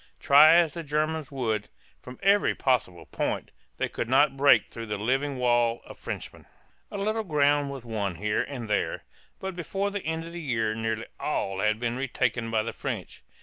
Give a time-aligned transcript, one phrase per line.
[0.19, 1.69] Try as the Germans would,
[2.01, 6.47] from every possible point, they could not break through the living wall of Frenchmen.
[6.89, 9.03] A little ground was won here and there,
[9.39, 13.21] but before the end of the year nearly all had been retaken by the French.